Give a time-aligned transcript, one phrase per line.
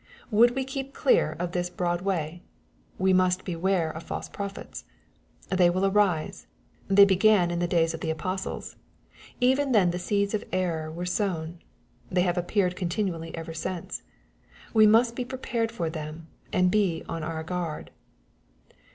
[0.31, 2.41] Would we keep clear of this" broad way?"
[2.97, 4.83] We must beware of false prophets.
[5.49, 6.47] They will arise.
[6.87, 8.77] They began in the days of the apostles.
[9.39, 11.59] Even then the seeds of error were sown.
[12.09, 14.01] They have appeared continually ever since.
[14.73, 17.91] We must be prepared for them, and be on our guard.